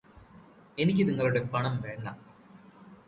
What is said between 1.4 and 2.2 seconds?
പണം വേണ്ട